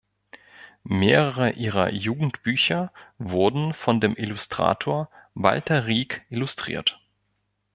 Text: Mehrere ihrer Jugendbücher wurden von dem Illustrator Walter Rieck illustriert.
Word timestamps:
Mehrere 0.83 1.51
ihrer 1.51 1.91
Jugendbücher 1.91 2.91
wurden 3.19 3.71
von 3.75 4.01
dem 4.01 4.15
Illustrator 4.15 5.11
Walter 5.35 5.85
Rieck 5.85 6.25
illustriert. 6.31 6.99